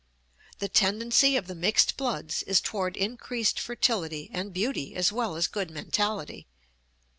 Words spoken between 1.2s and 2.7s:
of the mixed bloods is